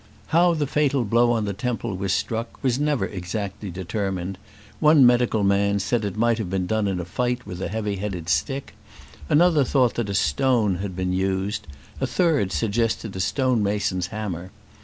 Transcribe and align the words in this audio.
How 0.29 0.55
the 0.55 0.65
fatal 0.65 1.05
blow 1.05 1.29
on 1.31 1.45
the 1.45 1.53
temple 1.53 1.95
was 1.95 2.11
struck 2.11 2.57
was 2.63 2.79
never 2.79 3.05
exactly 3.05 3.69
determined: 3.69 4.39
one 4.79 5.05
medical 5.05 5.43
man 5.43 5.77
said 5.77 6.03
it 6.03 6.17
might 6.17 6.39
have 6.39 6.49
been 6.49 6.65
done 6.65 6.87
in 6.87 6.99
a 6.99 7.05
fight 7.05 7.45
with 7.45 7.61
a 7.61 7.67
heavy 7.67 7.97
headed 7.97 8.27
stick; 8.27 8.73
another 9.29 9.63
thought 9.63 9.93
that 9.93 10.09
a 10.09 10.15
stone 10.15 10.77
had 10.77 10.95
been 10.95 11.13
used; 11.13 11.67
a 11.99 12.07
third 12.07 12.51
suggested 12.51 13.15
a 13.15 13.19
stone 13.19 13.61
mason's 13.61 14.07
hammer. 14.07 14.49